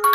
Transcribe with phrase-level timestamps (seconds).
[0.00, 0.08] Halo,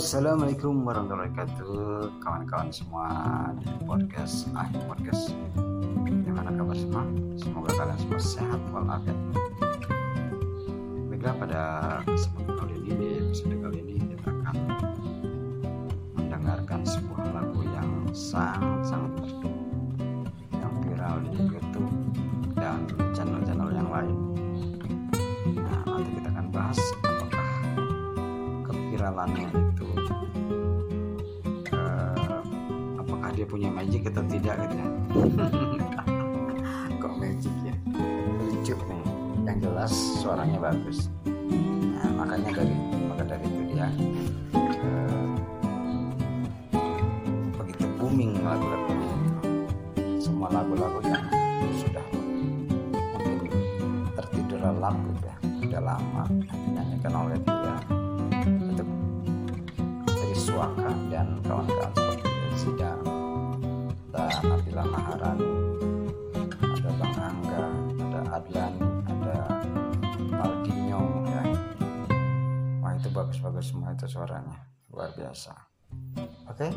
[0.00, 3.08] assalamualaikum warahmatullahi wabarakatuh, kawan-kawan semua
[3.60, 5.32] di podcast Akhir Podcast.
[6.04, 7.04] Gimana kabar semua?
[7.40, 9.18] Semoga kalian semua sehat walafiat.
[11.12, 11.62] Baiklah pada
[12.08, 12.55] kesempatan
[29.06, 29.86] keviralannya itu
[31.70, 32.26] eh,
[32.98, 34.88] apakah dia punya magic atau tidak gitu ya?
[37.02, 37.74] Kok magic ya?
[38.50, 39.02] Lucu nih
[39.46, 41.06] yang jelas suaranya bagus.
[41.22, 42.74] Nah, makanya dari
[43.06, 43.86] maka dari itu dia
[44.74, 45.26] eh,
[47.62, 48.90] begitu booming lagu-lagu
[50.18, 51.22] semua lagu-lagu yang
[51.78, 52.02] sudah
[53.22, 53.54] mungkin
[54.18, 57.95] tertidur lelap gitu ya sudah lama dinyanyikan oleh dia
[60.56, 62.96] Suaka dan kawan-kawan seperti Zida
[64.08, 65.52] dan Nabila Maharani
[66.64, 67.64] ada Bang Angga
[68.00, 69.36] ada Adlan ada
[70.32, 71.42] Maldinho ya.
[72.80, 74.56] Wah itu bagus-bagus semua itu suaranya.
[74.96, 75.52] Luar biasa.
[76.48, 76.72] Oke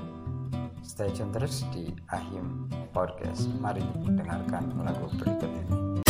[0.83, 3.47] stay tune terus di Ahim Podcast.
[3.64, 6.08] Mari dengarkan lagu berikut ini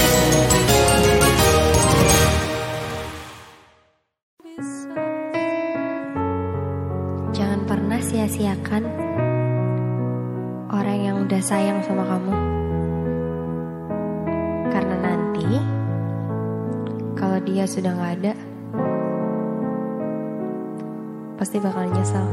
[8.39, 8.87] sia-siakan
[10.71, 12.33] orang yang udah sayang sama kamu.
[14.71, 15.59] Karena nanti
[17.19, 18.33] kalau dia sudah nggak ada,
[21.35, 22.23] pasti bakal nyesal.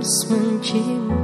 [0.00, 1.19] Christmas Jim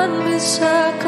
[0.00, 0.99] unmistakable.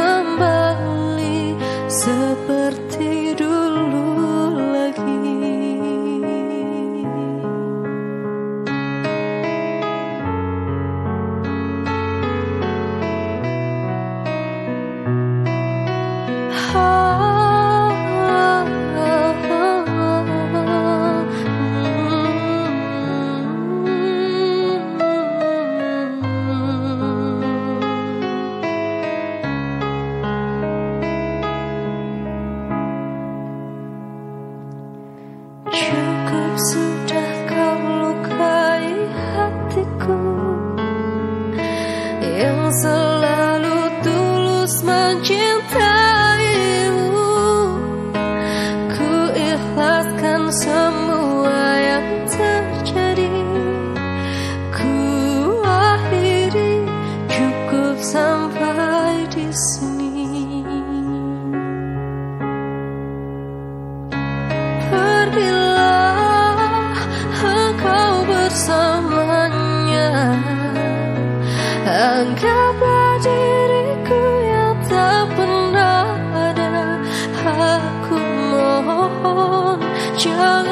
[42.73, 43.12] So.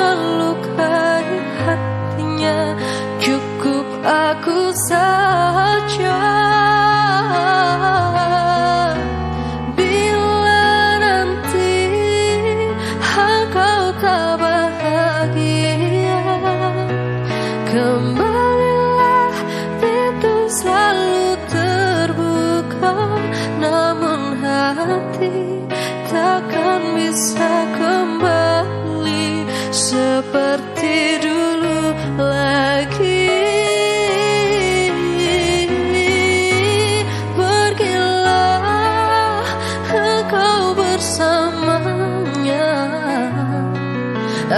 [0.01, 2.59] melukai hatinya.
[3.21, 5.20] Cukup aku saja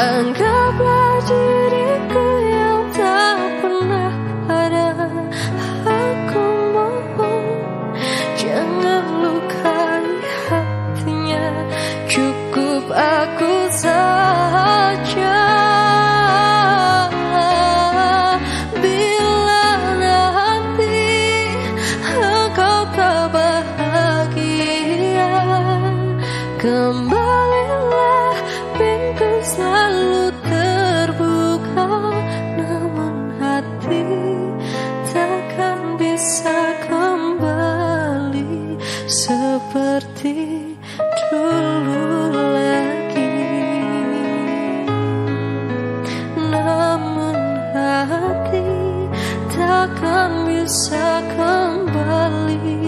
[0.02, 0.51] Angkat
[40.22, 40.78] seperti
[41.34, 43.34] dulu lagi.
[46.38, 47.34] Namun
[47.74, 48.70] hati
[49.50, 52.78] takkan bisa kembali.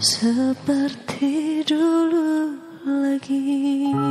[0.00, 2.56] Seperti dulu
[2.88, 4.07] lagi.